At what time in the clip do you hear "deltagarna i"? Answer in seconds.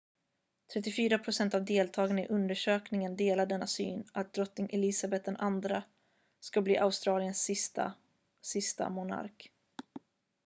1.65-2.27